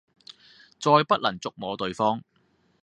[0.79, 2.23] 再不能觸摸對方